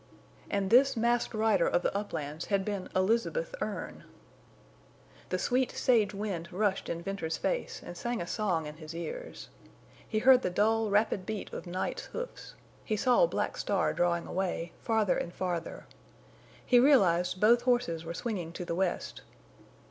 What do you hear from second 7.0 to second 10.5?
Venters's face and sang a song in his ears. He heard the